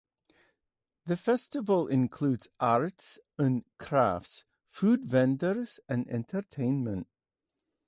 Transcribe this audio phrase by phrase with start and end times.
[1.05, 7.05] The festival includes arts and crafts, food vendors, and entertainment.